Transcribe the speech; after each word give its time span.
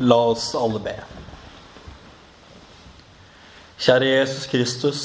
La 0.00 0.16
oss 0.30 0.54
alle 0.56 0.80
be. 0.80 0.94
Kjære 3.80 4.06
Jesus 4.08 4.46
Kristus. 4.48 5.02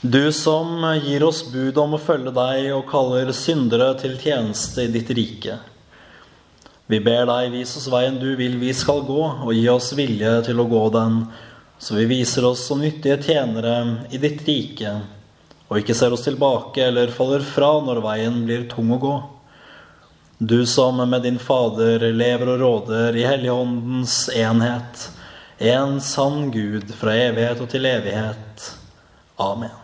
Du 0.00 0.30
som 0.32 0.84
gir 1.02 1.24
oss 1.26 1.40
bud 1.50 1.78
om 1.82 1.96
å 1.96 2.00
følge 2.00 2.30
deg 2.36 2.68
og 2.76 2.86
kaller 2.92 3.32
syndere 3.34 3.88
til 3.98 4.14
tjeneste 4.22 4.86
i 4.86 4.92
ditt 4.94 5.10
rike. 5.18 5.56
Vi 6.86 7.02
ber 7.02 7.26
deg, 7.26 7.50
vis 7.56 7.74
oss 7.78 7.90
veien 7.90 8.20
du 8.22 8.28
vil 8.38 8.54
vi 8.62 8.70
skal 8.74 9.02
gå, 9.06 9.18
og 9.18 9.50
gi 9.54 9.66
oss 9.70 9.90
vilje 9.98 10.30
til 10.46 10.62
å 10.62 10.68
gå 10.70 10.84
den, 10.94 11.20
så 11.82 11.98
vi 11.98 12.06
viser 12.14 12.46
oss 12.46 12.62
som 12.70 12.78
nyttige 12.82 13.18
tjenere 13.26 14.06
i 14.14 14.22
ditt 14.22 14.46
rike, 14.46 14.94
og 15.66 15.82
ikke 15.82 15.98
ser 15.98 16.14
oss 16.14 16.26
tilbake 16.26 16.86
eller 16.86 17.10
faller 17.14 17.42
fra 17.42 17.76
når 17.82 18.02
veien 18.06 18.40
blir 18.46 18.66
tung 18.70 18.94
å 18.94 19.02
gå. 19.02 19.14
Du 20.42 20.66
som 20.66 21.10
med 21.10 21.22
din 21.22 21.38
Fader 21.38 22.00
lever 22.16 22.48
og 22.48 22.60
råder 22.62 23.16
i 23.16 23.26
Helligåndens 23.28 24.30
enhet, 24.32 25.02
en 25.58 25.98
sann 26.00 26.46
Gud 26.48 26.94
fra 26.96 27.12
evighet 27.12 27.58
og 27.60 27.68
til 27.68 27.84
evighet. 27.84 28.62
Amen. 29.36 29.74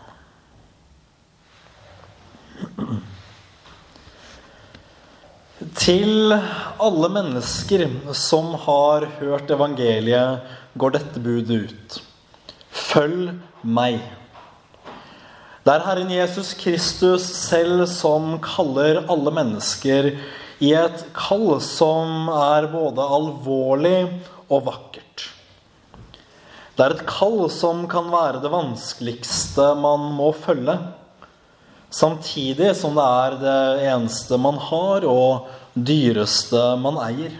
Til 5.77 6.33
alle 6.33 7.11
mennesker 7.19 7.85
som 8.17 8.49
har 8.63 9.05
hørt 9.19 9.53
evangeliet, 9.53 10.41
går 10.73 10.95
dette 10.97 11.21
budet 11.21 11.67
ut. 11.67 11.99
Følg 12.73 13.29
meg. 13.61 14.01
Det 15.61 15.77
er 15.77 15.85
Herren 15.85 16.17
Jesus 16.17 16.55
Kristus 16.57 17.29
selv 17.43 17.85
som 17.93 18.39
kaller 18.41 19.03
alle 19.05 19.37
mennesker 19.37 20.11
i 20.63 20.73
et 20.73 21.03
kall 21.13 21.59
som 21.61 22.29
er 22.33 22.69
både 22.71 23.03
alvorlig 23.17 23.97
og 24.47 24.65
vakkert. 24.69 25.27
Det 26.77 26.85
er 26.85 26.93
et 26.93 27.07
kall 27.09 27.47
som 27.53 27.85
kan 27.89 28.09
være 28.13 28.41
det 28.41 28.53
vanskeligste 28.53 29.71
man 29.81 30.11
må 30.17 30.31
følge, 30.37 30.77
samtidig 31.89 32.73
som 32.77 32.97
det 32.97 33.05
er 33.05 33.37
det 33.41 33.59
eneste 33.89 34.37
man 34.41 34.59
har, 34.69 35.05
og 35.09 35.49
dyreste 35.73 36.63
man 36.81 36.99
eier. 37.05 37.33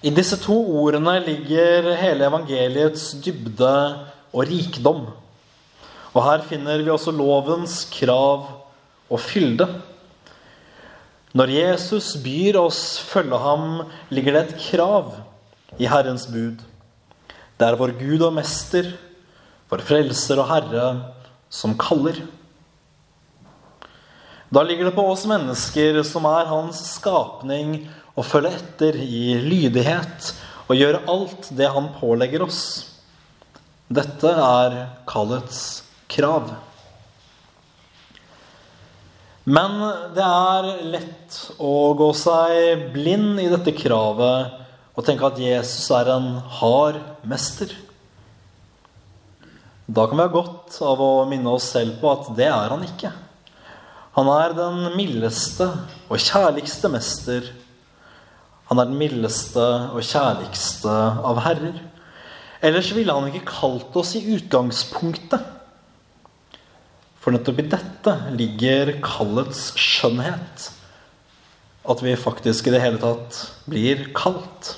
I 0.00 0.10
disse 0.16 0.38
to 0.40 0.56
ordene 0.80 1.18
ligger 1.26 1.90
hele 2.00 2.24
evangeliets 2.30 3.10
dybde 3.20 3.72
og 4.32 4.46
rikdom. 4.48 5.04
Og 6.14 6.20
her 6.24 6.46
finner 6.48 6.80
vi 6.80 6.90
også 6.90 7.12
lovens 7.12 7.82
krav 7.92 8.46
og 9.10 9.20
fylde. 9.20 9.68
Når 11.36 11.52
Jesus 11.54 12.16
byr 12.18 12.58
oss 12.58 12.98
følge 13.06 13.38
ham, 13.38 13.84
ligger 14.10 14.34
det 14.34 14.42
et 14.42 14.58
krav 14.64 15.14
i 15.78 15.86
Herrens 15.86 16.26
bud. 16.26 16.58
Det 17.60 17.66
er 17.68 17.78
vår 17.78 17.94
Gud 18.00 18.24
og 18.26 18.34
Mester, 18.34 18.88
vår 19.70 19.84
Frelser 19.86 20.42
og 20.42 20.48
Herre, 20.50 20.86
som 21.50 21.76
kaller. 21.78 22.18
Da 24.50 24.64
ligger 24.66 24.88
det 24.88 24.96
på 24.96 25.04
oss 25.06 25.22
mennesker, 25.30 26.00
som 26.02 26.26
er 26.26 26.50
hans 26.50 26.80
skapning, 26.96 27.84
å 28.18 28.24
følge 28.26 28.50
etter 28.56 28.96
i 28.98 29.36
lydighet 29.38 30.32
og 30.66 30.74
gjøre 30.74 31.04
alt 31.10 31.46
det 31.56 31.68
han 31.70 31.92
pålegger 32.00 32.42
oss. 32.42 32.62
Dette 33.86 34.32
er 34.34 34.74
kallets 35.08 35.84
krav. 36.10 36.50
Men 39.48 39.78
det 40.16 40.24
er 40.24 40.66
lett 40.92 41.36
å 41.56 41.92
gå 41.96 42.10
seg 42.16 42.90
blind 42.92 43.40
i 43.40 43.48
dette 43.48 43.72
kravet 43.76 44.58
og 44.92 45.06
tenke 45.06 45.30
at 45.30 45.40
Jesus 45.40 45.86
er 45.96 46.10
en 46.12 46.34
hard 46.58 46.98
mester. 47.24 47.72
Da 49.90 50.04
kan 50.06 50.20
vi 50.20 50.26
ha 50.26 50.32
godt 50.32 50.76
av 50.84 51.00
å 51.02 51.24
minne 51.30 51.54
oss 51.56 51.70
selv 51.72 51.96
på 52.02 52.10
at 52.12 52.28
det 52.36 52.50
er 52.50 52.74
han 52.74 52.84
ikke. 52.84 53.10
Han 54.18 54.28
er 54.34 54.52
den 54.54 54.90
mildeste 54.98 55.70
og 56.10 56.20
kjærligste 56.20 56.90
mester. 56.92 57.48
Han 58.68 58.78
er 58.82 58.90
den 58.90 59.00
mildeste 59.00 59.64
og 59.94 60.04
kjærligste 60.04 60.92
av 61.26 61.40
herrer. 61.46 61.80
Ellers 62.60 62.90
ville 62.92 63.14
han 63.16 63.30
ikke 63.30 63.48
kalt 63.48 63.96
oss 63.96 64.12
i 64.18 64.26
utgangspunktet. 64.36 65.40
For 67.20 67.34
nettopp 67.36 67.58
i 67.60 67.68
dette 67.68 68.14
ligger 68.32 68.94
kallets 69.04 69.74
skjønnhet. 69.76 70.70
At 71.84 72.00
vi 72.04 72.14
faktisk 72.16 72.68
i 72.68 72.72
det 72.72 72.80
hele 72.80 73.00
tatt 73.02 73.42
blir 73.68 74.06
kalt. 74.16 74.74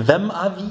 Hvem 0.00 0.30
er 0.32 0.54
vi 0.56 0.70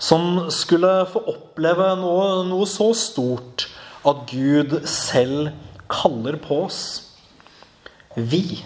som 0.00 0.48
skulle 0.50 0.90
få 1.12 1.22
oppleve 1.30 1.92
noe, 2.00 2.42
noe 2.48 2.66
så 2.66 2.90
stort 2.96 3.68
at 4.06 4.26
Gud 4.30 4.80
selv 4.88 5.52
kaller 5.92 6.40
på 6.42 6.64
oss? 6.66 6.82
Vi 8.16 8.62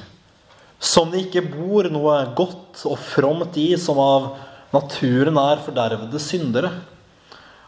som 0.85 1.13
det 1.13 1.27
ikke 1.27 1.47
bor 1.53 1.89
noe 1.93 2.17
godt 2.37 2.85
og 2.89 2.97
fromt 3.01 3.57
i, 3.61 3.73
som 3.81 4.01
av 4.01 4.35
naturen 4.73 5.37
er 5.41 5.63
fordervede 5.65 6.21
syndere. 6.21 6.73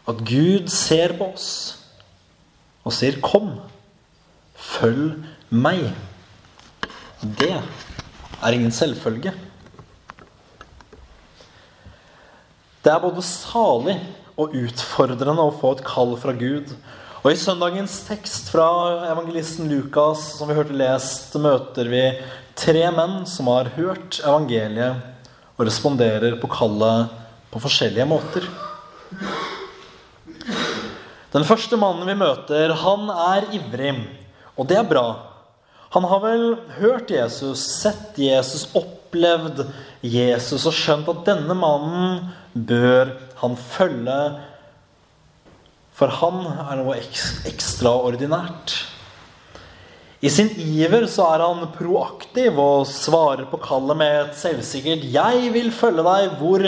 At 0.07 0.21
Gud 0.25 0.69
ser 0.73 1.13
på 1.17 1.31
oss 1.33 1.49
og 2.87 2.95
sier 2.95 3.19
'Kom, 3.19 3.59
følg 4.55 5.25
meg'. 5.51 5.91
Det 7.21 7.51
er 8.41 8.51
ingen 8.51 8.71
selvfølge. 8.71 9.33
Det 12.83 12.93
er 12.93 13.03
både 13.03 13.21
salig 13.21 13.97
og 14.37 14.53
utfordrende 14.55 15.43
å 15.43 15.55
få 15.59 15.73
et 15.75 15.83
kall 15.83 16.15
fra 16.15 16.31
Gud. 16.31 16.71
Og 17.25 17.33
i 17.33 17.39
søndagens 17.39 18.05
tekst 18.07 18.51
fra 18.53 18.67
evangelisten 19.11 19.67
Lukas, 19.67 20.37
som 20.37 20.47
vi 20.47 20.55
hørte 20.55 20.77
lest, 20.77 21.33
møter 21.35 21.89
vi 21.91 22.03
tre 22.55 22.85
menn 22.95 23.25
som 23.25 23.49
har 23.51 23.73
hørt 23.75 24.21
evangeliet 24.23 25.01
og 25.57 25.65
responderer 25.65 26.37
på 26.39 26.47
kallet 26.47 27.11
på 27.51 27.59
forskjellige 27.59 28.07
måter. 28.07 28.47
Den 31.37 31.45
første 31.45 31.77
mannen 31.77 32.07
vi 32.09 32.15
møter, 32.17 32.71
han 32.81 33.11
er 33.13 33.51
ivrig, 33.53 33.91
og 34.57 34.65
det 34.71 34.79
er 34.79 34.87
bra. 34.89 35.05
Han 35.93 36.07
har 36.09 36.23
vel 36.23 36.45
hørt 36.79 37.11
Jesus, 37.13 37.61
sett 37.77 38.17
Jesus, 38.17 38.63
opplevd 38.73 39.61
Jesus 40.01 40.65
og 40.65 40.73
skjønt 40.73 41.11
at 41.13 41.21
denne 41.27 41.53
mannen 41.53 42.31
bør 42.57 43.13
han 43.43 43.53
følge, 43.53 44.17
for 45.93 46.17
han 46.23 46.41
er 46.65 46.81
noe 46.81 46.97
ekstraordinært. 46.97 48.73
I 50.25 50.33
sin 50.33 50.49
iver 50.57 51.05
så 51.05 51.29
er 51.35 51.45
han 51.45 51.69
proaktiv 51.77 52.57
og 52.57 52.89
svarer 52.89 53.45
på 53.45 53.61
kallet 53.61 54.01
med 54.01 54.19
et 54.23 54.35
selvsikkert 54.41 55.05
'Jeg 55.05 55.53
vil 55.53 55.69
følge 55.69 56.01
deg 56.01 56.37
hvor 56.41 56.65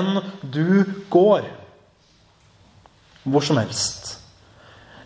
enn 0.00 0.22
du 0.40 0.96
går'. 1.12 1.58
Hvor 3.28 3.44
som 3.44 3.60
helst. 3.60 4.14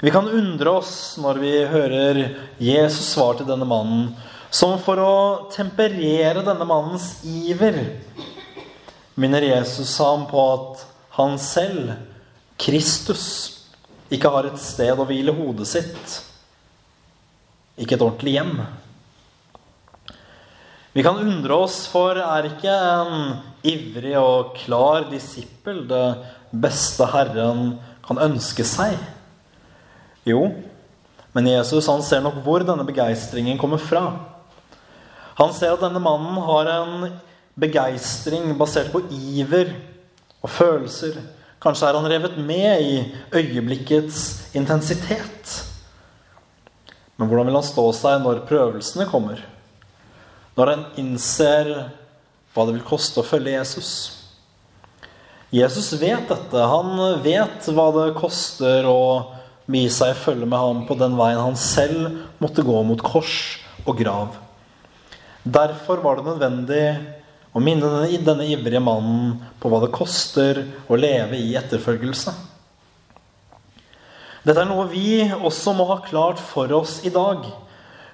Vi 0.02 0.10
kan 0.10 0.28
undre 0.28 0.78
oss 0.80 1.16
når 1.22 1.38
vi 1.42 1.52
hører 1.70 2.20
Jesus 2.62 3.12
svar 3.14 3.36
til 3.38 3.46
denne 3.46 3.66
mannen, 3.68 4.12
som 4.50 4.74
for 4.82 4.98
å 4.98 5.14
temperere 5.52 6.42
denne 6.44 6.66
mannens 6.68 7.14
iver 7.22 7.78
minner 9.14 9.42
Jesus 9.42 9.98
ham 9.98 10.26
på 10.30 10.42
at 10.52 10.84
han 11.16 11.38
selv, 11.40 11.92
Kristus, 12.56 13.24
ikke 14.12 14.30
har 14.32 14.48
et 14.48 14.60
sted 14.60 14.98
å 14.98 15.06
hvile 15.08 15.34
hodet 15.36 15.68
sitt. 15.68 16.18
Ikke 17.80 17.96
et 17.96 18.04
ordentlig 18.04 18.36
hjem. 18.36 18.56
Vi 20.92 21.04
kan 21.04 21.20
undre 21.20 21.56
oss, 21.64 21.86
for 21.88 22.18
er 22.20 22.50
ikke 22.50 22.72
en 22.72 23.38
ivrig 23.64 24.16
og 24.20 24.56
klar 24.60 25.06
disippel 25.12 25.86
det 25.88 26.06
beste 26.52 27.08
Herren 27.14 27.78
kan 28.06 28.20
ønske 28.22 28.64
seg? 28.66 28.96
Jo, 30.28 30.46
men 31.32 31.48
Jesus 31.48 31.88
han 31.90 32.02
ser 32.04 32.22
nok 32.24 32.40
hvor 32.44 32.64
denne 32.66 32.86
begeistringen 32.86 33.58
kommer 33.60 33.80
fra. 33.80 34.04
Han 35.38 35.54
ser 35.56 35.74
at 35.74 35.82
denne 35.82 36.02
mannen 36.02 36.38
har 36.44 36.68
en 36.74 37.08
begeistring 37.58 38.52
basert 38.58 38.92
på 38.92 39.04
iver 39.10 39.72
og 40.42 40.50
følelser. 40.52 41.18
Kanskje 41.62 41.88
er 41.88 41.98
han 41.98 42.10
revet 42.10 42.38
med 42.42 42.82
i 42.82 42.94
øyeblikkets 43.32 44.52
intensitet. 44.58 45.52
Men 47.16 47.28
hvordan 47.28 47.46
vil 47.48 47.58
han 47.60 47.66
stå 47.66 47.84
seg 47.94 48.22
når 48.22 48.44
prøvelsene 48.48 49.06
kommer? 49.10 49.40
Når 50.56 50.72
han 50.72 50.88
innser 51.00 51.70
hva 52.52 52.66
det 52.66 52.76
vil 52.76 52.88
koste 52.88 53.22
å 53.22 53.26
følge 53.26 53.54
Jesus? 53.54 54.21
Jesus 55.52 55.92
vet 56.00 56.30
dette. 56.30 56.56
Han 56.56 56.96
vet 57.20 57.66
hva 57.76 57.90
det 57.92 58.12
koster 58.16 58.86
å 58.88 59.02
gi 59.68 59.82
seg 59.92 60.16
følge 60.16 60.46
med 60.48 60.58
ham 60.58 60.78
på 60.88 60.96
den 60.96 61.12
veien 61.18 61.42
han 61.42 61.58
selv 61.60 62.22
måtte 62.40 62.64
gå 62.64 62.78
mot 62.88 63.02
kors 63.04 63.34
og 63.84 63.98
grav. 64.00 64.38
Derfor 65.42 66.00
var 66.00 66.16
det 66.16 66.30
nødvendig 66.30 66.86
å 67.52 67.60
minne 67.60 67.84
denne, 67.84 68.22
denne 68.24 68.48
ivrige 68.48 68.80
mannen 68.80 69.34
på 69.60 69.68
hva 69.68 69.82
det 69.84 69.92
koster 69.92 70.62
å 70.88 70.96
leve 70.96 71.36
i 71.36 71.52
etterfølgelse. 71.60 72.32
Dette 74.42 74.64
er 74.64 74.70
noe 74.72 74.88
vi 74.88 75.20
også 75.36 75.76
må 75.76 75.84
ha 75.92 76.00
klart 76.06 76.40
for 76.40 76.72
oss 76.80 77.02
i 77.04 77.12
dag. 77.12 77.44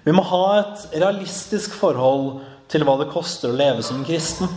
Vi 0.02 0.14
må 0.16 0.26
ha 0.26 0.44
et 0.58 0.88
realistisk 0.98 1.78
forhold 1.78 2.42
til 2.68 2.82
hva 2.82 2.98
det 2.98 3.12
koster 3.14 3.52
å 3.52 3.60
leve 3.62 3.86
som 3.86 4.02
en 4.02 4.08
kristen. 4.08 4.50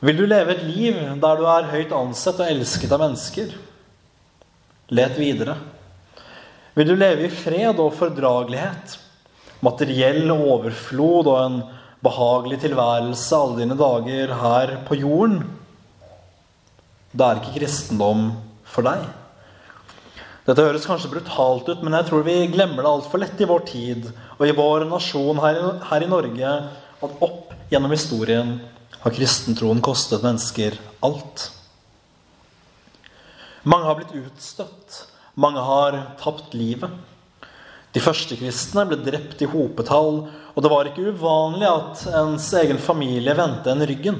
Vil 0.00 0.14
du 0.14 0.26
leve 0.30 0.54
et 0.54 0.62
liv 0.62 0.98
der 1.18 1.40
du 1.40 1.46
er 1.50 1.72
høyt 1.72 1.94
ansett 1.96 2.38
og 2.38 2.46
elsket 2.46 2.92
av 2.94 3.02
mennesker? 3.02 3.50
Let 4.94 5.18
videre. 5.18 5.56
Vil 6.78 6.92
du 6.92 6.94
leve 6.94 7.26
i 7.26 7.32
fred 7.34 7.80
og 7.82 7.96
fordragelighet? 7.98 8.94
Materiell 9.66 10.30
overflod 10.30 11.26
og 11.26 11.38
en 11.42 11.58
behagelig 12.04 12.60
tilværelse 12.62 13.34
alle 13.34 13.64
dine 13.64 13.78
dager 13.78 14.34
her 14.38 14.74
på 14.86 15.00
jorden, 15.00 15.40
det 17.10 17.24
er 17.24 17.40
ikke 17.40 17.56
kristendom 17.56 18.28
for 18.68 18.86
deg. 18.86 19.02
Dette 20.46 20.64
høres 20.64 20.86
kanskje 20.86 21.10
brutalt 21.10 21.66
ut, 21.68 21.82
men 21.82 21.96
jeg 21.98 22.06
tror 22.08 22.22
vi 22.24 22.36
glemmer 22.52 22.84
det 22.84 22.92
altfor 22.92 23.20
lett 23.20 23.40
i 23.42 23.48
vår 23.48 23.64
tid 23.68 24.06
og 24.38 24.44
i 24.46 24.54
vår 24.54 24.86
nasjon 24.88 25.40
her, 25.42 25.58
her 25.90 26.04
i 26.04 26.10
Norge 26.10 26.52
at 27.02 27.22
opp 27.24 27.50
gjennom 27.72 27.92
historien 27.92 28.54
har 29.00 29.14
kristentroen 29.14 29.80
kostet 29.84 30.24
mennesker 30.24 30.78
alt. 31.04 31.50
Mange 33.62 33.86
har 33.86 33.98
blitt 33.98 34.16
utstøtt. 34.16 35.04
Mange 35.38 35.62
har 35.62 36.00
tapt 36.18 36.54
livet. 36.58 36.90
De 37.94 38.02
første 38.02 38.36
kristne 38.36 38.84
ble 38.88 38.98
drept 39.00 39.40
i 39.42 39.48
hopetall, 39.48 40.24
og 40.54 40.64
det 40.64 40.70
var 40.72 40.90
ikke 40.90 41.12
uvanlig 41.14 41.68
at 41.68 42.02
ens 42.20 42.50
egen 42.60 42.80
familie 42.82 43.36
vendte 43.38 43.72
en 43.72 43.86
ryggen. 43.88 44.18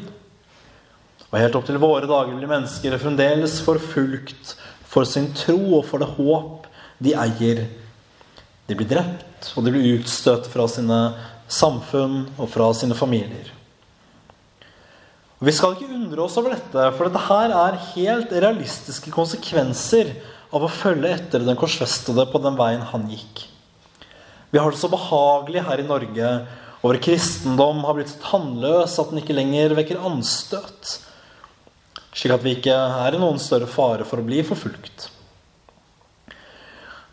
Og 1.28 1.36
helt 1.36 1.58
opp 1.58 1.66
til 1.68 1.80
våre 1.82 2.08
dager 2.08 2.32
blir 2.38 2.48
mennesker 2.48 2.96
fremdeles 3.02 3.58
forfulgt 3.66 4.54
for 4.88 5.04
sin 5.08 5.28
tro 5.36 5.58
og 5.80 5.84
for 5.90 6.00
det 6.00 6.08
håp 6.16 6.68
de 7.04 7.12
eier. 7.18 7.66
De 8.68 8.76
blir 8.76 8.88
drept, 8.88 9.52
og 9.56 9.66
de 9.66 9.74
blir 9.74 9.98
utstøtt 9.98 10.48
fra 10.48 10.64
sine 10.70 11.02
samfunn 11.48 12.24
og 12.38 12.48
fra 12.52 12.70
sine 12.76 12.96
familier. 12.96 13.57
Og 15.38 15.46
Vi 15.46 15.54
skal 15.54 15.76
ikke 15.76 15.92
undre 15.94 16.24
oss 16.24 16.36
over 16.40 16.56
dette, 16.56 16.84
for 16.96 17.06
dette 17.06 17.26
her 17.28 17.52
er 17.54 17.82
helt 17.92 18.32
realistiske 18.34 19.12
konsekvenser 19.14 20.10
av 20.50 20.64
å 20.66 20.70
følge 20.72 21.12
etter 21.14 21.44
den 21.46 21.58
korsfestede 21.58 22.24
på 22.32 22.40
den 22.42 22.56
veien 22.58 22.82
han 22.90 23.06
gikk. 23.10 23.44
Vi 24.50 24.58
har 24.58 24.72
det 24.72 24.80
så 24.80 24.90
behagelig 24.90 25.62
her 25.68 25.78
i 25.78 25.86
Norge, 25.86 26.32
og 26.78 26.88
vår 26.90 26.98
kristendom 27.04 27.84
har 27.86 27.94
blitt 27.94 28.10
så 28.10 28.22
tannløs 28.24 28.96
at 28.98 29.12
den 29.12 29.22
ikke 29.22 29.36
lenger 29.36 29.76
vekker 29.78 30.02
anstøt, 30.10 30.96
slik 32.10 32.34
at 32.34 32.42
vi 32.42 32.56
ikke 32.56 32.74
er 32.74 33.14
i 33.14 33.20
noen 33.22 33.38
større 33.42 33.68
fare 33.70 34.06
for 34.08 34.18
å 34.18 34.26
bli 34.26 34.42
forfulgt. 34.46 35.10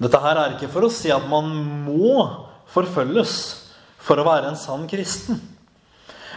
Dette 0.01 0.19
her 0.23 0.39
er 0.39 0.55
ikke 0.55 0.71
for 0.73 0.87
å 0.87 0.91
si 0.91 1.11
at 1.13 1.27
man 1.29 1.51
må 1.85 2.23
forfølges 2.73 3.35
for 4.01 4.17
å 4.17 4.25
være 4.25 4.49
en 4.49 4.59
sann 4.59 4.89
kristen. 4.89 5.37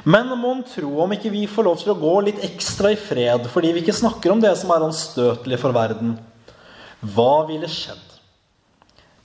Men 0.05 0.31
mon 0.39 0.63
tro 0.67 0.91
om 1.03 1.13
ikke 1.15 1.33
vi 1.33 1.47
får 1.51 1.67
lov 1.67 1.79
til 1.81 1.93
å 1.93 1.99
gå 1.99 2.15
litt 2.27 2.43
ekstra 2.47 2.93
i 2.95 2.99
fred 3.01 3.49
fordi 3.51 3.73
vi 3.75 3.83
ikke 3.83 3.97
snakker 3.97 4.35
om 4.35 4.43
det 4.43 4.55
som 4.61 4.71
er 4.75 4.87
anstøtelig 4.87 5.59
for 5.63 5.75
verden? 5.75 6.17
Hva 7.01 7.47
ville 7.49 7.71
skjedd 7.71 8.05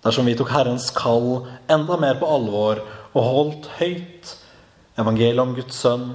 dersom 0.03 0.27
vi 0.27 0.35
tok 0.37 0.51
Herrens 0.51 0.89
kall 0.93 1.45
enda 1.71 1.97
mer 1.99 2.17
på 2.19 2.27
alvor 2.29 2.81
og 3.13 3.27
holdt 3.29 3.69
høyt 3.79 4.33
evangeliet 4.99 5.43
om 5.43 5.53
Guds 5.57 5.79
sønn 5.79 6.09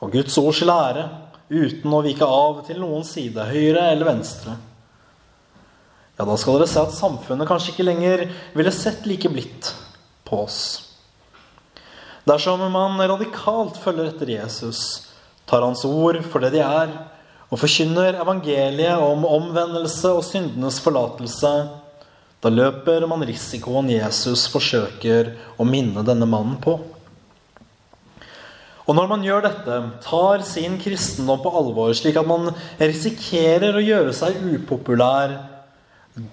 og 0.00 0.14
Guds 0.14 0.38
ords 0.40 0.62
lære 0.66 1.08
uten 1.50 1.92
å 1.94 2.02
vike 2.02 2.26
av 2.26 2.64
til 2.66 2.80
noen 2.82 3.04
side, 3.06 3.44
høyre 3.50 3.90
eller 3.92 4.08
venstre? 4.08 4.56
Ja, 6.16 6.24
da 6.24 6.34
skal 6.40 6.56
dere 6.56 6.70
se 6.70 6.80
at 6.80 6.96
samfunnet 6.96 7.48
kanskje 7.48 7.74
ikke 7.74 7.86
lenger 7.86 8.24
ville 8.56 8.72
sett 8.72 9.04
like 9.06 9.28
blidt 9.30 9.74
på 10.26 10.40
oss. 10.46 10.85
Dersom 12.26 12.64
man 12.74 12.98
radikalt 12.98 13.76
følger 13.78 14.10
etter 14.10 14.32
Jesus, 14.32 14.80
tar 15.46 15.62
hans 15.62 15.84
ord 15.86 16.18
for 16.26 16.42
det 16.42 16.56
de 16.56 16.62
er, 16.64 16.90
og 17.46 17.60
forkynner 17.62 18.18
evangeliet 18.18 18.98
om 18.98 19.22
omvendelse 19.28 20.10
og 20.10 20.24
syndenes 20.26 20.80
forlatelse, 20.82 21.52
da 22.42 22.50
løper 22.50 23.06
man 23.08 23.22
risikoen 23.26 23.92
Jesus 23.94 24.48
forsøker 24.50 25.32
å 25.56 25.66
minne 25.66 26.02
denne 26.06 26.26
mannen 26.26 26.58
på. 26.62 26.76
Og 28.86 28.94
når 28.94 29.08
man 29.10 29.24
gjør 29.26 29.46
dette, 29.46 29.78
tar 30.02 30.42
sin 30.46 30.76
kristendom 30.82 31.40
på 31.42 31.54
alvor, 31.58 31.94
slik 31.94 32.18
at 32.18 32.26
man 32.26 32.52
risikerer 32.78 33.74
å 33.74 33.82
gjøre 33.82 34.12
seg 34.14 34.42
upopulær, 34.50 35.38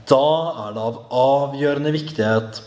da 0.10 0.28
er 0.66 0.75
det 0.75 0.84
av 0.84 1.00
avgjørende 1.22 1.94
viktighet 1.94 2.62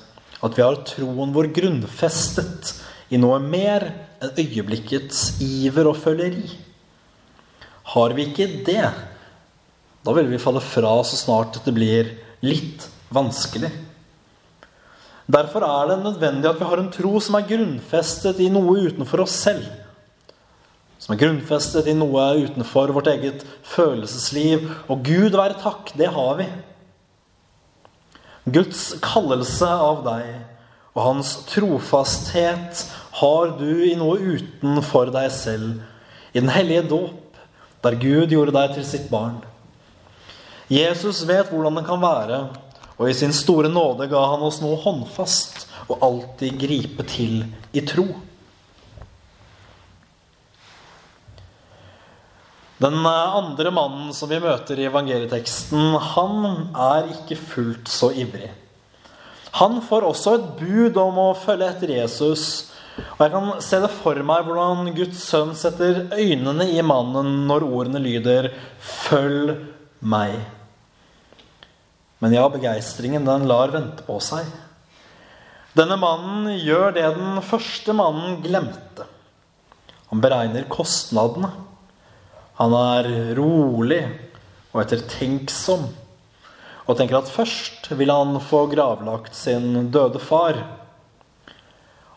at 0.46 0.58
vi 0.58 0.62
har 0.62 0.82
troen 0.86 1.34
vår 1.34 1.50
grunnfestet 1.54 2.74
i 3.10 3.20
noe 3.20 3.38
mer 3.42 3.90
enn 4.22 4.38
øyeblikkets 4.40 5.36
iver 5.44 5.90
og 5.90 5.98
føleri. 6.00 6.46
Har 7.92 8.14
vi 8.16 8.26
ikke 8.30 8.48
det, 8.66 8.86
da 10.06 10.14
vil 10.16 10.30
vi 10.30 10.40
falle 10.42 10.62
fra 10.64 10.96
så 11.06 11.18
snart 11.18 11.60
det 11.64 11.74
blir 11.74 12.10
litt 12.46 12.88
vanskelig. 13.14 13.70
Derfor 15.26 15.64
er 15.66 15.88
det 15.90 16.02
nødvendig 16.04 16.48
at 16.50 16.60
vi 16.60 16.68
har 16.70 16.78
en 16.78 16.92
tro 16.94 17.18
som 17.22 17.34
er 17.38 17.48
grunnfestet 17.48 18.38
i 18.44 18.50
noe 18.52 18.86
utenfor 18.86 19.24
oss 19.24 19.34
selv. 19.42 19.66
Som 21.02 21.14
er 21.14 21.20
grunnfestet 21.24 21.90
i 21.90 21.96
noe 21.98 22.28
utenfor 22.46 22.94
vårt 22.94 23.10
eget 23.10 23.42
følelsesliv. 23.66 24.70
Og 24.86 25.02
Gud 25.06 25.34
være 25.34 25.58
takk, 25.62 25.90
det 25.98 26.12
har 26.14 26.38
vi. 26.38 26.46
Guds 28.54 28.92
kallelse 29.02 29.66
av 29.66 30.04
deg 30.06 30.30
og 30.96 31.02
hans 31.04 31.34
trofasthet 31.50 32.86
har 33.20 33.52
du 33.58 33.68
i 33.84 33.92
noe 34.00 34.16
utenfor 34.16 35.12
deg 35.12 35.28
selv. 35.32 35.82
I 36.32 36.40
den 36.40 36.52
hellige 36.52 36.86
dåp 36.88 37.40
der 37.84 37.98
Gud 38.00 38.32
gjorde 38.32 38.54
deg 38.56 38.72
til 38.78 38.86
sitt 38.88 39.10
barn. 39.12 39.36
Jesus 40.72 41.20
vet 41.28 41.52
hvordan 41.52 41.76
det 41.78 41.84
kan 41.86 42.00
være, 42.02 42.40
og 42.96 43.10
i 43.10 43.14
sin 43.14 43.34
store 43.36 43.68
nåde 43.70 44.08
ga 44.10 44.24
han 44.32 44.42
oss 44.42 44.62
noe 44.64 44.80
håndfast 44.80 45.66
og 45.86 46.00
alltid 46.02 46.56
gripe 46.64 47.04
til 47.06 47.44
i 47.76 47.84
tro. 47.86 48.08
Den 52.80 52.98
andre 53.04 53.70
mannen 53.72 54.12
som 54.16 54.28
vi 54.32 54.40
møter 54.40 54.80
i 54.80 54.88
evangelieteksten, 54.88 55.94
han 56.16 56.72
er 56.72 57.12
ikke 57.14 57.38
fullt 57.40 57.88
så 57.88 58.10
ivrig. 58.16 58.50
Han 59.56 59.80
får 59.84 60.04
også 60.04 60.34
et 60.36 60.48
bud 60.60 60.98
om 61.00 61.20
å 61.22 61.30
følge 61.38 61.68
etter 61.72 61.94
Jesus 61.96 62.46
og 62.96 63.20
jeg 63.20 63.32
kan 63.32 63.48
se 63.64 63.78
det 63.82 63.92
for 63.92 64.18
meg 64.24 64.46
hvordan 64.46 64.88
Guds 64.96 65.20
sønn 65.28 65.52
setter 65.58 66.06
øynene 66.16 66.68
i 66.72 66.82
mannen 66.84 67.42
når 67.48 67.66
ordene 67.66 68.00
lyder 68.00 68.50
'Følg 68.80 69.52
meg'. 70.00 70.44
Men 72.24 72.32
ja, 72.32 72.46
begeistringen 72.48 73.28
den 73.28 73.44
lar 73.48 73.74
vente 73.74 74.04
på 74.06 74.16
seg. 74.24 74.48
Denne 75.76 75.98
mannen 76.00 76.56
gjør 76.56 76.94
det 76.96 77.04
den 77.18 77.42
første 77.44 77.92
mannen 77.92 78.40
glemte. 78.40 79.04
Han 80.08 80.22
beregner 80.24 80.64
kostnadene. 80.72 81.52
Han 82.56 82.72
er 82.72 83.36
rolig 83.36 84.00
og 84.72 84.80
ettertenksom 84.80 85.90
og 86.86 86.94
tenker 86.98 87.18
at 87.18 87.30
først 87.30 87.90
vil 87.98 88.12
han 88.12 88.38
få 88.42 88.66
gravlagt 88.70 89.34
sin 89.34 89.90
døde 89.90 90.22
far. 90.22 90.58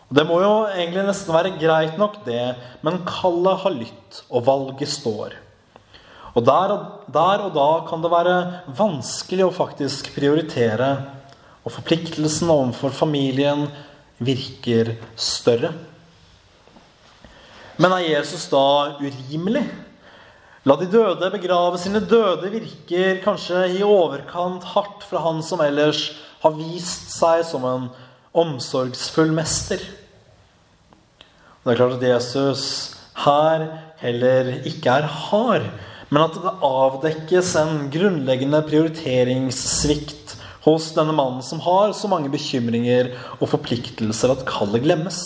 Og 0.10 0.16
Det 0.18 0.26
må 0.26 0.40
jo 0.42 0.54
egentlig 0.70 1.06
nesten 1.06 1.34
være 1.34 1.58
greit 1.62 1.98
nok, 2.02 2.22
det, 2.26 2.56
men 2.86 3.04
kallet 3.06 3.62
har 3.64 3.76
lytt, 3.76 4.24
og 4.30 4.46
valget 4.46 4.90
står. 4.90 5.36
Og 6.38 6.46
der, 6.46 6.74
der 7.10 7.44
og 7.46 7.54
da 7.54 7.70
kan 7.90 8.02
det 8.02 8.14
være 8.14 8.36
vanskelig 8.78 9.46
å 9.46 9.54
faktisk 9.54 10.12
prioritere, 10.16 10.90
og 11.66 11.74
forpliktelsen 11.76 12.50
overfor 12.50 12.94
familien 12.96 13.68
virker 14.22 14.96
større. 15.18 15.74
Men 17.80 17.94
er 17.96 18.10
Jesus 18.10 18.48
da 18.52 18.98
urimelig? 19.00 19.64
La 20.70 20.76
de 20.78 20.86
døde 20.86 21.32
begrave 21.34 21.80
sine 21.82 21.98
døde 22.06 22.50
virker 22.54 23.22
kanskje 23.24 23.64
i 23.74 23.80
overkant 23.82 24.68
hardt 24.76 25.06
fra 25.08 25.22
han 25.24 25.40
som 25.42 25.64
ellers 25.66 26.12
har 26.44 26.54
vist 26.60 27.08
seg 27.16 27.42
som 27.48 27.64
en 27.66 27.88
omsorgsfull 28.38 29.32
mester. 29.34 29.82
Det 31.64 31.74
er 31.74 31.80
klart 31.80 31.96
at 31.98 32.06
Jesus 32.06 32.66
her 33.24 33.66
heller 34.04 34.52
ikke 34.70 35.00
er 35.00 35.08
hard, 35.10 35.66
men 36.12 36.26
at 36.28 36.38
det 36.38 36.54
avdekkes 36.70 37.56
en 37.64 37.90
grunnleggende 37.96 38.62
prioriteringssvikt 38.68 40.36
hos 40.68 40.92
denne 40.94 41.16
mannen 41.18 41.42
som 41.46 41.64
har 41.66 41.96
så 41.98 42.12
mange 42.12 42.30
bekymringer 42.30 43.16
og 43.40 43.48
forpliktelser 43.56 44.36
at 44.36 44.46
kallet 44.46 44.86
glemmes. 44.86 45.24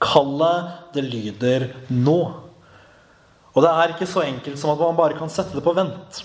Kallet, 0.00 0.72
det 0.96 1.04
lyder 1.12 1.68
nå. 1.92 2.43
Og 3.54 3.62
det 3.62 3.70
er 3.70 3.94
ikke 3.94 4.10
så 4.10 4.24
enkelt 4.26 4.58
som 4.58 4.72
at 4.74 4.82
man 4.82 4.98
bare 4.98 5.16
kan 5.18 5.30
sette 5.30 5.54
det 5.54 5.62
på 5.64 5.74
vent. 5.76 6.24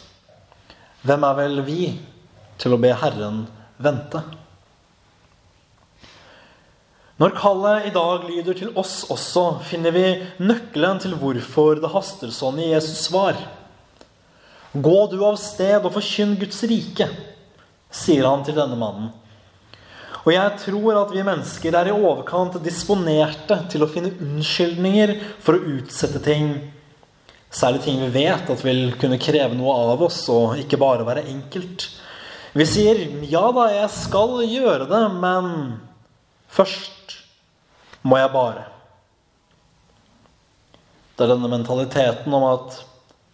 Hvem 1.06 1.26
er 1.28 1.38
vel 1.38 1.62
vi 1.64 1.84
til 2.60 2.76
å 2.76 2.82
be 2.82 2.92
Herren 2.98 3.44
vente? 3.80 4.24
Når 7.20 7.36
kallet 7.36 7.90
i 7.90 7.94
dag 7.94 8.26
lyder 8.30 8.56
til 8.56 8.76
oss 8.80 9.04
også, 9.12 9.60
finner 9.68 9.92
vi 9.92 10.06
nøkkelen 10.40 11.02
til 11.04 11.18
hvorfor 11.20 11.82
det 11.84 11.92
haster 11.92 12.32
sånn 12.32 12.62
i 12.64 12.70
Jesus 12.72 13.06
svar. 13.10 13.36
Gå 14.72 15.00
du 15.12 15.18
av 15.28 15.36
sted 15.42 15.84
og 15.84 15.92
forkynn 15.98 16.38
Guds 16.40 16.62
rike, 16.70 17.10
sier 17.92 18.24
han 18.24 18.46
til 18.48 18.56
denne 18.56 18.78
mannen. 18.80 19.12
Og 20.24 20.32
jeg 20.32 20.56
tror 20.64 21.02
at 21.02 21.12
vi 21.12 21.26
mennesker 21.28 21.76
er 21.76 21.90
i 21.90 21.96
overkant 21.96 22.56
disponerte 22.64 23.58
til 23.72 23.84
å 23.84 23.92
finne 23.92 24.14
unnskyldninger 24.24 25.16
for 25.44 25.58
å 25.58 25.76
utsette 25.76 26.24
ting. 26.24 26.54
Særlig 27.50 27.82
ting 27.82 28.02
vi 28.04 28.12
vet 28.14 28.50
at 28.50 28.62
vil 28.66 28.94
kunne 29.02 29.18
kreve 29.22 29.58
noe 29.58 29.74
av 29.94 30.04
oss, 30.06 30.22
og 30.30 30.60
ikke 30.62 30.78
bare 30.78 31.06
være 31.08 31.26
enkelt. 31.32 31.88
Vi 32.54 32.66
sier 32.66 32.96
'ja 33.26 33.52
da, 33.52 33.66
jeg 33.74 33.90
skal 33.90 34.46
gjøre 34.46 34.86
det', 34.90 35.14
men 35.22 35.80
først 36.48 37.26
må 38.04 38.18
jeg 38.18 38.32
bare. 38.32 38.66
Det 41.18 41.26
er 41.26 41.34
denne 41.34 41.50
mentaliteten 41.50 42.34
om 42.34 42.44
at 42.44 42.86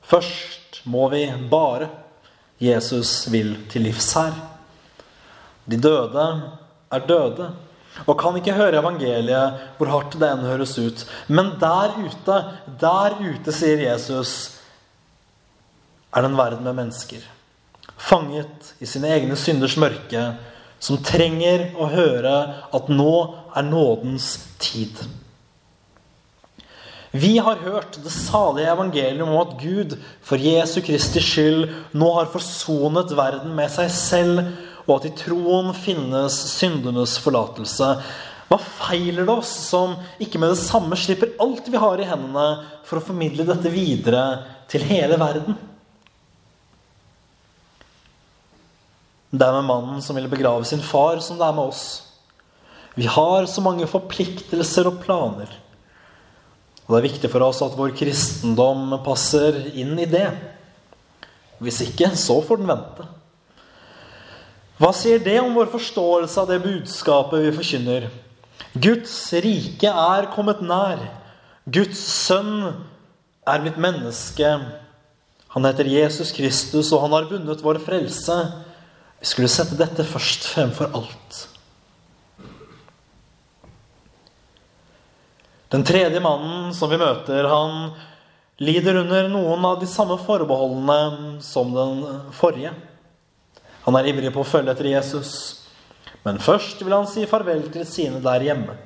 først 0.01 0.81
må 0.85 1.09
vi 1.09 1.31
bare. 1.51 1.89
Jesus 2.59 3.31
vil 3.31 3.67
til 3.69 3.81
livs 3.81 4.13
her. 4.13 4.33
De 5.69 5.77
døde 5.77 6.25
er 6.91 6.99
døde 6.99 7.51
og 8.03 8.17
kan 8.19 8.35
ikke 8.39 8.57
høre 8.57 8.81
evangeliet, 8.81 9.61
hvor 9.77 9.91
hardt 9.93 10.17
det 10.19 10.27
enn 10.27 10.43
høres 10.45 10.75
ut. 10.77 11.05
Men 11.31 11.53
der 11.61 11.95
ute, 12.01 12.41
der 12.81 13.17
ute, 13.21 13.55
sier 13.55 13.85
Jesus, 13.87 14.35
er 16.11 16.21
det 16.23 16.31
en 16.31 16.39
verden 16.39 16.67
med 16.67 16.77
mennesker. 16.81 17.23
Fanget 17.95 18.73
i 18.83 18.89
sine 18.89 19.13
egne 19.15 19.37
synders 19.39 19.77
mørke, 19.79 20.27
som 20.79 20.99
trenger 21.03 21.69
å 21.79 21.87
høre 21.89 22.35
at 22.75 22.89
nå 22.91 23.15
er 23.55 23.65
nådens 23.65 24.33
tid. 24.61 24.99
Vi 27.15 27.37
har 27.39 27.61
hørt 27.63 27.95
det 28.03 28.11
salige 28.11 28.71
evangeliet 28.73 29.23
om 29.23 29.37
at 29.39 29.53
Gud 29.61 29.93
for 30.25 30.41
Jesu 30.41 30.81
Kristi 30.83 31.21
skyld 31.23 31.69
nå 31.95 32.09
har 32.17 32.27
forsonet 32.33 33.13
verden 33.15 33.53
med 33.55 33.71
seg 33.71 33.91
selv, 33.93 34.41
og 34.85 34.97
at 34.99 35.07
i 35.09 35.15
troen 35.17 35.71
finnes 35.77 36.37
syndenes 36.53 37.17
forlatelse. 37.21 37.89
Hva 38.45 38.59
feiler 38.61 39.25
det 39.25 39.33
oss 39.33 39.51
som 39.71 39.95
ikke 40.21 40.39
med 40.41 40.53
det 40.53 40.61
samme 40.61 40.97
slipper 40.99 41.33
alt 41.41 41.65
vi 41.71 41.81
har 41.81 42.01
i 42.01 42.09
hendene, 42.09 42.47
for 42.85 43.01
å 43.01 43.07
formidle 43.07 43.47
dette 43.47 43.71
videre 43.73 44.25
til 44.69 44.85
hele 44.85 45.17
verden? 45.17 45.57
Det 49.35 49.43
er 49.43 49.57
med 49.57 49.67
mannen 49.67 50.03
som 50.05 50.15
ville 50.15 50.31
begrave 50.31 50.67
sin 50.69 50.83
far, 50.85 51.17
som 51.19 51.39
det 51.39 51.47
er 51.47 51.57
med 51.57 51.73
oss. 51.73 51.85
Vi 52.95 53.09
har 53.09 53.49
så 53.51 53.63
mange 53.65 53.89
forpliktelser 53.89 54.87
og 54.87 55.01
planer. 55.03 55.49
Og 56.85 56.93
det 56.93 56.99
er 56.99 57.07
viktig 57.09 57.31
for 57.33 57.43
oss 57.43 57.63
at 57.65 57.75
vår 57.75 57.95
kristendom 57.97 58.93
passer 59.03 59.57
inn 59.73 59.97
i 59.99 60.07
det. 60.07 60.29
Hvis 61.59 61.81
ikke, 61.87 62.13
så 62.19 62.37
får 62.45 62.61
den 62.61 62.69
vente. 62.69 63.07
Hva 64.75 64.91
sier 64.91 65.21
det 65.23 65.37
om 65.39 65.53
vår 65.55 65.69
forståelse 65.71 66.41
av 66.41 66.49
det 66.51 66.59
budskapet 66.65 67.45
vi 67.45 67.51
forkynner? 67.55 68.09
Guds 68.75 69.15
rike 69.39 69.87
er 69.87 70.27
kommet 70.33 70.59
nær. 70.59 70.99
Guds 71.63 72.01
sønn 72.03 72.73
er 73.47 73.61
blitt 73.63 73.79
menneske. 73.79 74.49
Han 75.55 75.67
heter 75.67 75.87
Jesus 75.87 76.33
Kristus, 76.35 76.91
og 76.91 77.05
han 77.05 77.15
har 77.15 77.29
vunnet 77.29 77.63
vår 77.63 77.79
frelse. 77.85 78.35
Vi 79.21 79.29
skulle 79.29 79.51
sette 79.51 79.77
dette 79.79 80.03
først 80.03 80.49
fremfor 80.51 80.91
alt. 80.91 81.37
Den 85.71 85.87
tredje 85.87 86.19
mannen 86.19 86.75
som 86.75 86.91
vi 86.91 86.99
møter, 86.99 87.47
han 87.47 87.95
lider 88.59 88.99
under 89.05 89.31
noen 89.31 89.63
av 89.71 89.79
de 89.79 89.87
samme 89.87 90.19
forbeholdene 90.27 91.39
som 91.43 91.71
den 91.75 92.03
forrige. 92.35 92.75
Han 93.85 93.95
er 93.99 94.09
ivrig 94.09 94.33
på 94.33 94.41
å 94.41 94.49
følge 94.49 94.73
etter 94.73 94.89
Jesus, 94.89 95.31
men 96.25 96.41
først 96.41 96.81
vil 96.81 96.95
han 96.95 97.07
si 97.09 97.27
farvel 97.29 97.67
til 97.73 97.85
sine 97.85 98.21
der 98.23 98.45
hjemme. 98.47 98.77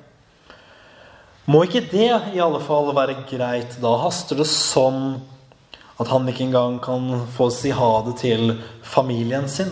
Må 1.50 1.64
ikke 1.66 1.86
det 1.90 2.12
i 2.36 2.42
alle 2.44 2.60
fall 2.62 2.92
være 2.94 3.24
greit? 3.30 3.80
Da 3.82 3.96
haster 4.04 4.38
det 4.38 4.46
sånn 4.52 5.16
at 6.00 6.12
han 6.12 6.28
ikke 6.30 6.46
engang 6.46 6.78
kan 6.84 7.08
få 7.36 7.50
si 7.52 7.72
ha 7.76 7.94
det 8.06 8.20
til 8.22 8.54
familien 8.86 9.48
sin. 9.52 9.72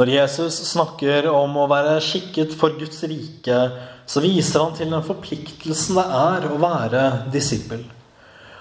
Når 0.00 0.14
Jesus 0.14 0.56
snakker 0.72 1.28
om 1.28 1.58
å 1.60 1.68
være 1.68 1.98
skikket 2.00 2.56
for 2.56 2.72
Guds 2.80 3.02
rike, 3.04 3.56
så 4.08 4.22
viser 4.24 4.64
han 4.64 4.76
til 4.76 4.90
den 4.90 5.04
forpliktelsen 5.04 6.00
det 6.00 6.06
er 6.16 6.46
å 6.48 6.60
være 6.60 7.02
disippel. 7.32 7.84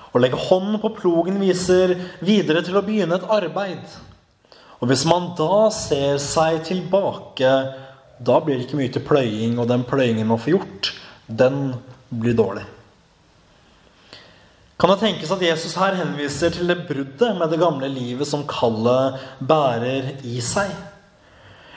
Å 0.10 0.22
legge 0.22 0.40
hånden 0.50 0.80
på 0.82 0.94
plogen 0.98 1.38
viser 1.42 1.94
videre 2.26 2.64
til 2.66 2.80
å 2.80 2.86
begynne 2.86 3.20
et 3.20 3.30
arbeid. 3.30 3.84
Og 4.80 4.90
hvis 4.90 5.06
man 5.10 5.34
da 5.38 5.68
ser 5.76 6.18
seg 6.24 6.64
tilbake, 6.68 7.52
da 8.20 8.40
blir 8.44 8.58
det 8.58 8.68
ikke 8.68 8.80
mye 8.80 8.92
til 8.96 9.06
pløying, 9.06 9.60
og 9.60 9.70
den 9.70 9.86
pløyingen 9.88 10.28
man 10.28 10.42
får 10.42 10.56
gjort, 10.56 10.92
den 11.28 11.74
blir 12.10 12.38
dårlig. 12.38 12.66
Kan 14.80 14.94
det 14.94 15.02
tenkes 15.02 15.32
at 15.36 15.44
Jesus 15.44 15.76
her 15.76 15.98
henviser 16.00 16.54
til 16.56 16.72
det 16.72 16.86
bruddet 16.88 17.36
med 17.36 17.52
det 17.52 17.60
gamle 17.60 17.90
livet 17.92 18.28
som 18.28 18.46
kallet 18.48 19.20
bærer 19.44 20.14
i 20.24 20.40
seg? 20.44 20.72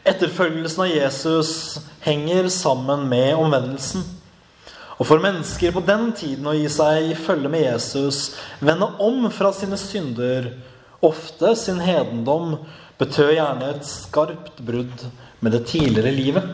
Etterfølgelsen 0.07 0.85
av 0.85 0.91
Jesus 0.91 1.53
henger 2.07 2.47
sammen 2.51 3.09
med 3.11 3.35
omvendelsen. 3.39 4.07
Og 5.03 5.09
for 5.09 5.19
mennesker 5.19 5.73
på 5.75 5.81
den 5.83 6.13
tiden 6.15 6.47
å 6.47 6.55
gi 6.55 6.69
seg 6.71 7.09
i 7.11 7.15
følge 7.19 7.51
med 7.51 7.65
Jesus, 7.65 8.37
vende 8.63 8.87
om 9.03 9.25
fra 9.35 9.51
sine 9.51 9.75
synder, 9.75 10.53
ofte 11.03 11.57
sin 11.59 11.83
hedendom, 11.83 12.61
betød 13.03 13.33
gjerne 13.35 13.73
et 13.73 13.89
skarpt 13.89 14.63
brudd 14.63 15.03
med 15.43 15.57
det 15.57 15.65
tidligere 15.73 16.15
livet. 16.15 16.47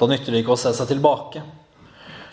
Da 0.00 0.08
nytter 0.08 0.32
det 0.32 0.40
ikke 0.40 0.56
å 0.56 0.62
se 0.64 0.72
seg 0.72 0.88
tilbake. 0.94 1.44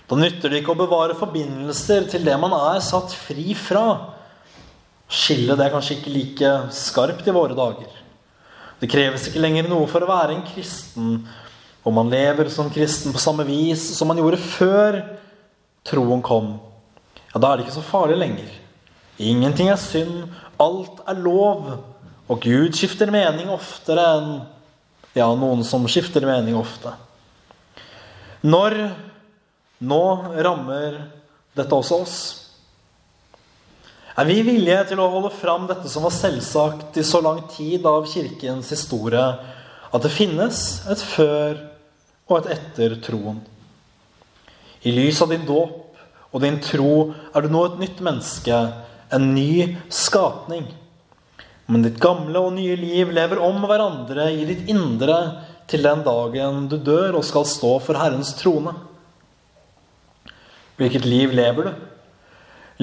Da 0.07 0.23
nytter 0.23 0.53
det 0.53 0.61
ikke 0.61 0.71
å 0.71 0.79
bevare 0.85 1.19
forbindelser 1.19 2.07
til 2.15 2.23
det 2.23 2.39
man 2.39 2.55
er 2.55 2.79
satt 2.79 3.11
fri 3.27 3.51
fra. 3.59 4.13
Skillet 5.11 5.59
er 5.59 5.75
kanskje 5.75 5.99
ikke 5.99 6.15
like 6.15 6.57
skarpt 6.79 7.27
i 7.27 7.35
våre 7.35 7.59
dager. 7.59 7.91
Det 8.79 8.87
kreves 8.87 9.27
ikke 9.27 9.43
lenger 9.43 9.67
noe 9.67 9.91
for 9.91 9.99
å 9.99 10.13
være 10.15 10.37
en 10.37 10.47
kristen, 10.47 11.25
og 11.85 11.93
man 11.93 12.09
lever 12.09 12.49
som 12.49 12.71
kristen 12.73 13.13
på 13.13 13.21
samme 13.21 13.45
vis 13.45 13.83
som 13.93 14.09
man 14.09 14.17
gjorde 14.17 14.41
før 14.41 14.97
troen 15.85 16.23
kom. 16.25 16.55
Ja, 17.29 17.39
da 17.39 17.51
er 17.51 17.59
det 17.59 17.67
ikke 17.67 17.77
så 17.77 17.85
farlig 17.85 18.17
lenger. 18.17 18.49
Ingenting 19.21 19.69
er 19.69 19.79
synd, 19.79 20.25
alt 20.59 21.03
er 21.07 21.19
lov, 21.21 21.67
og 22.25 22.41
Gud 22.41 22.73
skifter 22.75 23.11
mening 23.13 23.51
oftere 23.53 24.05
enn 24.15 24.31
ja, 25.15 25.27
noen 25.37 25.61
som 25.63 25.85
skifter 25.87 26.25
mening 26.27 26.57
ofte. 26.59 26.91
Når 28.45 28.75
nå 29.85 30.01
rammer 30.43 30.97
dette 31.55 31.77
også 31.77 32.01
oss? 32.01 32.17
Er 34.15 34.27
vi 34.27 34.39
villige 34.47 34.81
til 34.89 34.99
å 35.03 35.09
holde 35.11 35.31
fram 35.35 35.67
dette 35.69 35.91
som 35.91 36.05
var 36.07 36.13
selvsagt 36.15 36.97
i 36.97 37.05
så 37.05 37.21
lang 37.23 37.41
tid 37.51 37.85
av 37.87 38.07
kirkens 38.07 38.71
historie, 38.71 39.23
at 39.91 40.03
det 40.03 40.11
finnes 40.11 40.59
et 40.91 41.03
før 41.03 41.59
og 42.29 42.39
et 42.39 42.55
etter 42.57 42.97
troen? 43.03 43.41
I 44.85 44.93
lys 44.93 45.21
av 45.23 45.31
din 45.33 45.45
dåp 45.47 45.81
og 46.35 46.41
din 46.43 46.57
tro 46.63 47.13
er 47.31 47.45
du 47.45 47.51
nå 47.53 47.61
et 47.69 47.77
nytt 47.79 48.01
menneske, 48.03 48.57
en 49.13 49.29
ny 49.33 49.77
skapning. 49.93 50.65
Men 51.71 51.85
ditt 51.85 52.01
gamle 52.01 52.41
og 52.43 52.53
nye 52.57 52.75
liv 52.77 53.13
lever 53.15 53.41
om 53.41 53.63
hverandre 53.65 54.27
i 54.33 54.43
ditt 54.45 54.67
indre 54.69 55.17
til 55.71 55.85
den 55.85 56.03
dagen 56.05 56.67
du 56.69 56.77
dør 56.77 57.17
og 57.21 57.25
skal 57.25 57.47
stå 57.49 57.71
for 57.81 57.97
Herrens 57.97 58.35
trone. 58.37 58.75
Hvilket 60.75 61.07
liv 61.07 61.33
lever 61.33 61.69
du? 61.69 61.73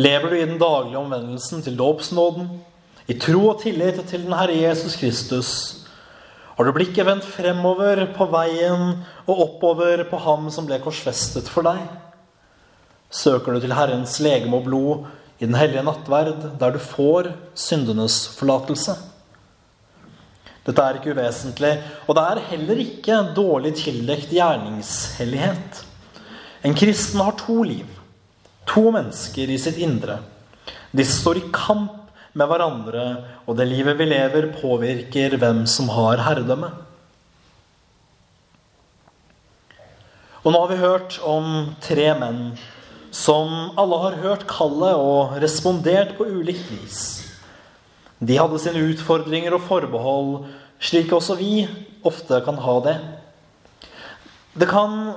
Lever 0.01 0.33
du 0.33 0.37
i 0.39 0.47
den 0.49 0.59
daglige 0.59 0.99
omvendelsen 0.99 1.63
til 1.63 1.77
dåpsnåden, 1.77 2.49
i 3.11 3.19
tro 3.21 3.51
og 3.51 3.61
tillit 3.61 3.99
til 4.09 4.25
den 4.25 4.33
Herre 4.33 4.57
Jesus 4.57 4.97
Kristus? 4.97 5.82
Har 6.57 6.69
du 6.69 6.73
blikket 6.77 7.07
vendt 7.09 7.25
fremover 7.25 8.05
på 8.17 8.27
veien 8.33 8.99
og 9.25 9.39
oppover 9.47 10.05
på 10.11 10.19
ham 10.21 10.51
som 10.53 10.67
ble 10.69 10.81
korsfestet 10.83 11.49
for 11.49 11.65
deg? 11.65 11.81
Søker 13.13 13.57
du 13.57 13.63
til 13.63 13.73
Herrens 13.77 14.19
legeme 14.25 14.59
og 14.59 14.69
blod 14.69 15.07
i 15.41 15.49
den 15.49 15.57
hellige 15.57 15.85
nattverd, 15.87 16.45
der 16.61 16.75
du 16.75 16.79
får 16.81 17.33
syndenes 17.59 18.25
forlatelse? 18.37 18.99
Dette 20.63 20.85
er 20.85 20.99
ikke 20.99 21.17
uvesentlig. 21.17 21.73
Og 22.07 22.15
det 22.17 22.27
er 22.27 22.45
heller 22.53 22.83
ikke 22.85 23.17
dårlig 23.35 23.73
tildekt 23.81 24.31
gjerningshellighet. 24.31 25.81
En 26.63 26.77
kristen 26.79 27.21
har 27.25 27.35
to 27.41 27.63
liv. 27.67 27.89
To 28.71 28.93
mennesker 28.95 29.51
i 29.51 29.59
sitt 29.59 29.81
indre. 29.83 30.21
De 30.93 31.05
står 31.09 31.41
i 31.41 31.49
kamp 31.55 32.02
med 32.33 32.49
hverandre, 32.49 33.05
og 33.47 33.59
det 33.59 33.69
livet 33.69 33.99
vi 33.99 34.09
lever, 34.09 34.51
påvirker 34.57 35.37
hvem 35.41 35.65
som 35.69 35.91
har 35.93 36.23
herredømme. 36.25 36.71
Og 40.43 40.51
nå 40.51 40.59
har 40.59 40.71
vi 40.73 40.81
hørt 40.81 41.19
om 41.29 41.75
tre 41.85 42.09
menn 42.19 42.41
som 43.15 43.77
alle 43.79 43.99
har 44.07 44.17
hørt 44.23 44.47
kallet 44.51 44.97
og 44.97 45.37
respondert 45.43 46.17
på 46.17 46.27
ulikt 46.27 46.71
vis. 46.73 47.03
De 48.23 48.39
hadde 48.39 48.59
sine 48.63 48.83
utfordringer 48.91 49.55
og 49.55 49.67
forbehold, 49.69 50.33
slik 50.83 51.13
også 51.15 51.37
vi 51.39 51.67
ofte 52.07 52.41
kan 52.47 52.59
ha 52.65 52.79
det. 52.87 52.97
Det 54.59 54.69
kan 54.71 55.13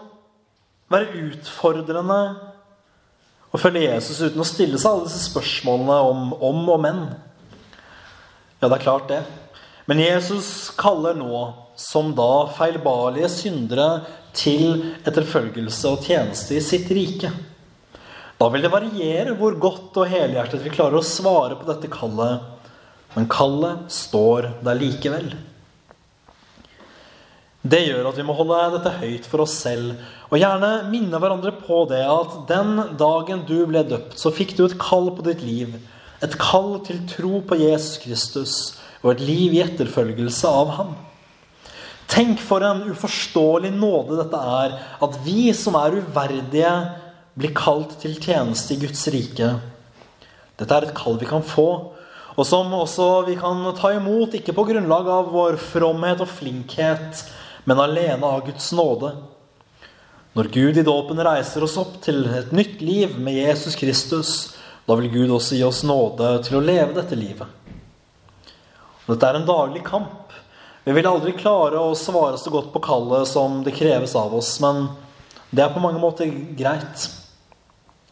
være 0.91 1.29
utfordrende 1.31 2.19
å 3.55 3.61
følge 3.61 3.87
Jesus 3.87 4.19
uten 4.21 4.43
å 4.43 4.47
stille 4.47 4.79
seg 4.81 4.91
alle 4.91 5.07
disse 5.07 5.29
spørsmålene 5.29 5.97
om 6.09 6.35
om 6.43 6.61
og 6.73 6.81
men. 6.83 7.01
Ja, 8.59 8.67
det 8.67 8.77
er 8.77 8.85
klart, 8.85 9.09
det. 9.11 9.23
Men 9.85 10.01
Jesus 10.01 10.71
kaller 10.79 11.17
nå, 11.17 11.41
som 11.77 12.13
da 12.17 12.47
feilbarlige 12.55 13.29
syndere, 13.31 13.89
til 14.35 14.81
etterfølgelse 15.07 15.91
og 15.93 16.07
tjeneste 16.07 16.57
i 16.57 16.63
sitt 16.63 16.89
rike. 16.91 17.29
Da 18.35 18.49
vil 18.51 18.65
det 18.65 18.71
variere 18.73 19.35
hvor 19.39 19.55
godt 19.61 19.95
og 20.01 20.09
helhjertet 20.11 20.63
vi 20.65 20.73
klarer 20.73 20.99
å 20.99 21.07
svare 21.07 21.55
på 21.55 21.67
dette 21.69 21.91
kallet. 21.91 22.43
Men 23.15 23.29
kallet 23.31 23.85
står 23.95 24.49
der 24.65 24.79
likevel. 24.81 25.29
Det 27.65 27.79
gjør 27.81 28.11
at 28.11 28.17
vi 28.19 28.23
må 28.27 28.35
holde 28.37 28.59
dette 28.75 28.91
høyt 28.99 29.25
for 29.25 29.41
oss 29.41 29.55
selv, 29.63 29.95
og 30.29 30.37
gjerne 30.37 30.83
minne 30.91 31.17
hverandre 31.17 31.49
på 31.63 31.79
det 31.89 32.03
at 32.05 32.35
den 32.49 32.75
dagen 32.99 33.41
du 33.47 33.57
ble 33.65 33.81
døpt, 33.89 34.19
så 34.21 34.29
fikk 34.33 34.53
du 34.53 34.67
et 34.67 34.75
kall 34.77 35.09
på 35.17 35.25
ditt 35.25 35.41
liv. 35.41 35.71
Et 36.21 36.35
kall 36.37 36.75
til 36.85 36.99
tro 37.09 37.39
på 37.41 37.57
Jesus 37.57 37.97
Kristus 38.03 38.55
og 39.01 39.15
et 39.15 39.23
liv 39.25 39.55
i 39.55 39.63
etterfølgelse 39.63 40.51
av 40.61 40.73
ham. 40.77 40.91
Tenk 42.11 42.37
for 42.45 42.61
en 42.61 42.83
uforståelig 42.91 43.71
nåde 43.73 44.19
dette 44.19 44.41
er, 44.61 44.75
at 45.01 45.17
vi 45.25 45.49
som 45.57 45.77
er 45.79 45.97
uverdige, 46.03 46.73
blir 47.35 47.51
kalt 47.57 47.97
til 47.99 48.13
tjeneste 48.21 48.75
i 48.75 48.81
Guds 48.83 49.01
rike. 49.11 49.49
Dette 50.55 50.77
er 50.77 50.85
et 50.85 50.93
kall 50.95 51.17
vi 51.19 51.27
kan 51.27 51.43
få, 51.43 51.67
og 52.35 52.45
som 52.47 52.69
også 52.77 53.25
vi 53.25 53.35
kan 53.39 53.65
ta 53.75 53.89
imot, 53.95 54.37
ikke 54.37 54.53
på 54.53 54.67
grunnlag 54.69 55.09
av 55.11 55.33
vår 55.33 55.57
fromhet 55.59 56.21
og 56.23 56.29
flinkhet, 56.29 57.25
men 57.65 57.81
alene 57.81 58.25
av 58.25 58.45
Guds 58.45 58.71
nåde. 58.77 59.11
Når 60.35 60.49
Gud 60.53 60.77
i 60.77 60.83
dåpen 60.85 61.21
reiser 61.23 61.63
oss 61.63 61.77
opp 61.81 61.97
til 62.03 62.25
et 62.27 62.51
nytt 62.53 62.81
liv 62.83 63.17
med 63.17 63.37
Jesus 63.37 63.77
Kristus, 63.79 64.33
da 64.85 64.97
vil 64.99 65.09
Gud 65.13 65.33
også 65.33 65.57
gi 65.57 65.63
oss 65.65 65.83
nåde 65.87 66.31
til 66.45 66.59
å 66.59 66.63
leve 66.65 66.93
dette 66.97 67.17
livet. 67.17 67.47
Dette 69.05 69.29
er 69.29 69.39
en 69.39 69.47
daglig 69.47 69.83
kamp. 69.85 70.33
Vi 70.85 70.93
vil 70.93 71.07
aldri 71.09 71.33
klare 71.37 71.81
å 71.81 71.95
svare 71.97 72.37
så 72.37 72.51
godt 72.53 72.71
på 72.73 72.81
kallet 72.85 73.25
som 73.29 73.63
det 73.65 73.73
kreves 73.77 74.13
av 74.17 74.35
oss, 74.37 74.57
men 74.61 74.87
det 75.49 75.63
er 75.63 75.73
på 75.73 75.81
mange 75.81 76.01
måter 76.01 76.29
greit. 76.57 77.07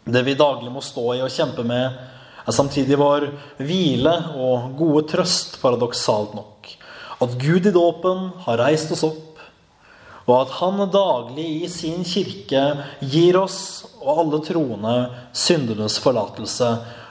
Det 0.03 0.23
vi 0.25 0.37
daglig 0.37 0.71
må 0.73 0.81
stå 0.81 1.05
i 1.17 1.21
og 1.25 1.33
kjempe 1.33 1.65
med, 1.67 1.99
er 2.43 2.55
samtidig 2.55 2.97
vår 2.99 3.27
hvile 3.61 4.15
og 4.39 4.73
gode 4.79 5.05
trøst, 5.13 5.59
paradoksalt 5.61 6.33
nok. 6.37 6.71
At 7.23 7.37
Gud 7.39 7.69
i 7.69 7.75
dåpen 7.75 8.31
har 8.47 8.59
reist 8.63 8.91
oss 8.95 9.05
opp, 9.07 9.32
og 10.23 10.35
at 10.37 10.53
Han 10.59 10.83
daglig 10.91 11.47
i 11.65 11.69
sin 11.71 12.03
kirke 12.07 12.63
gir 13.01 13.37
oss 13.41 13.83
og 13.99 14.21
alle 14.23 14.39
troende 14.45 14.95
syndenes 15.35 15.97
forlatelse. 16.03 16.69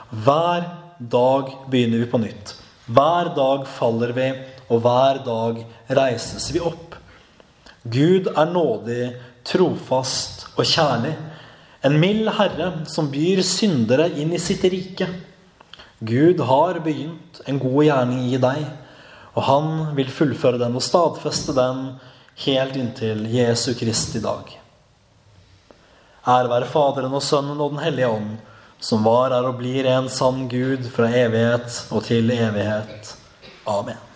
Hver 0.09 0.65
dag 0.97 1.51
begynner 1.69 2.03
vi 2.03 2.09
på 2.09 2.21
nytt. 2.21 2.55
Hver 2.85 3.33
dag 3.37 3.67
faller 3.69 4.13
vi 4.17 4.31
og 4.69 4.81
hver 4.83 5.21
dag 5.25 5.61
reises 5.93 6.49
vi 6.53 6.61
opp. 6.63 6.97
Gud 7.83 8.29
er 8.31 8.49
nådig, 8.49 9.03
trofast 9.45 10.47
og 10.55 10.65
kjærlig. 10.65 11.13
En 11.83 11.99
mild 11.99 12.29
herre 12.37 12.69
som 12.87 13.11
byr 13.11 13.43
syndere 13.45 14.07
inn 14.19 14.31
i 14.33 14.41
sitt 14.41 14.63
rike. 14.71 15.09
Gud 16.03 16.39
har 16.47 16.79
begynt 16.83 17.41
en 17.47 17.59
god 17.59 17.83
gjerning 17.83 18.23
i 18.31 18.39
deg, 18.41 18.63
og 19.35 19.45
han 19.47 19.69
vil 19.97 20.11
fullføre 20.11 20.61
den 20.61 20.75
og 20.79 20.83
stadfeste 20.83 21.55
den 21.55 21.85
helt 22.35 22.75
inntil 22.75 23.25
Jesu 23.33 23.73
Kristi 23.73 24.19
dag. 24.23 24.59
Ære 26.27 26.49
være 26.49 26.69
Faderen 26.71 27.13
og 27.13 27.23
Sønnen 27.23 27.59
og 27.59 27.75
Den 27.75 27.83
hellige 27.83 28.09
ånd, 28.09 28.31
som 28.79 29.03
var, 29.03 29.31
er 29.35 29.47
og 29.47 29.59
blir 29.59 29.87
en 29.87 30.09
sann 30.11 30.47
Gud 30.51 30.87
fra 30.91 31.09
evighet 31.11 31.83
og 31.91 32.03
til 32.07 32.31
evighet. 32.31 33.15
Amen. 33.67 34.12